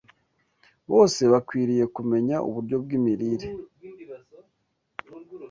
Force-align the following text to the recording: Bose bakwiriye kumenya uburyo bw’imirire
Bose 0.91 1.21
bakwiriye 1.33 1.85
kumenya 1.95 2.35
uburyo 2.47 2.75
bw’imirire 2.83 3.47